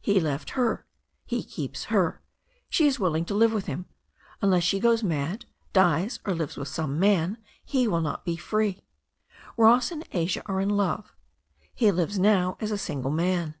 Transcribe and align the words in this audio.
He 0.00 0.18
left 0.18 0.52
her. 0.56 0.86
He 1.26 1.42
keeps 1.44 1.84
her. 1.92 2.22
She 2.70 2.86
is 2.86 2.98
willing 2.98 3.26
to 3.26 3.34
live 3.34 3.52
with 3.52 3.66
him. 3.66 3.84
Unless 4.40 4.62
she 4.64 4.80
goes 4.80 5.02
mad, 5.02 5.44
dies, 5.74 6.20
or 6.24 6.34
lives 6.34 6.56
with 6.56 6.68
some 6.68 6.98
man, 6.98 7.36
he 7.66 7.86
will 7.86 8.00
not 8.00 8.24
be 8.24 8.38
free. 8.38 8.80
Ross 9.58 9.90
and 9.92 10.08
Asia 10.12 10.42
are 10.46 10.62
in 10.62 10.70
love. 10.70 11.12
He 11.74 11.90
lives 11.92 12.18
now 12.18 12.56
as 12.60 12.70
a 12.70 12.78
single 12.78 13.10
man. 13.10 13.56